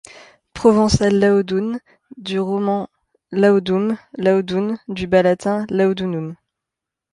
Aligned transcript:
Provençal 0.55 1.13
Laudun, 1.21 1.77
du 2.17 2.39
roman 2.43 2.89
Laudum, 3.31 3.99
Lodun, 4.17 4.79
du 4.87 5.05
bas 5.05 5.21
latin 5.21 5.67
Laudunum. 5.69 6.35